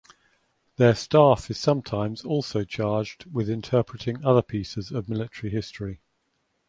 Their 0.77 0.95
staff 0.95 1.51
is 1.51 1.59
sometimes 1.59 2.25
also 2.25 2.63
charged 2.63 3.31
with 3.31 3.47
interpreting 3.51 4.25
other 4.25 4.41
pieces 4.41 4.89
of 4.89 5.07
military 5.07 5.51
history. 5.51 6.01